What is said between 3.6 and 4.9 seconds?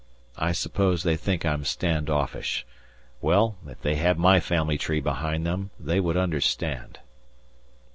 if they had my family